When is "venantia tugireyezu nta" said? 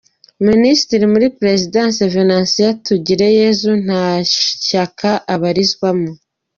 2.13-4.05